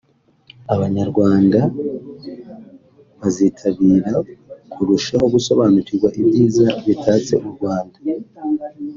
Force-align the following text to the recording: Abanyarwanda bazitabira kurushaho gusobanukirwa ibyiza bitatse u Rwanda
Abanyarwanda 0.73 1.59
bazitabira 3.19 4.13
kurushaho 4.71 5.25
gusobanukirwa 5.35 6.07
ibyiza 6.21 6.65
bitatse 6.85 7.33
u 7.47 7.49
Rwanda 7.55 7.97